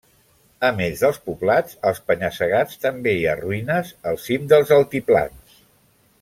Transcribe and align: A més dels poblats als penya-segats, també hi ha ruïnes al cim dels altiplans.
A 0.69 0.69
més 0.77 1.03
dels 1.03 1.19
poblats 1.27 1.77
als 1.89 2.01
penya-segats, 2.07 2.79
també 2.87 3.13
hi 3.19 3.27
ha 3.33 3.37
ruïnes 3.43 3.93
al 4.13 4.19
cim 4.25 4.49
dels 4.55 4.75
altiplans. 4.81 5.63